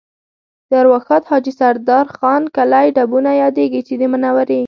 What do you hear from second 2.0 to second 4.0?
خان کلی ډبونه یادېږي چې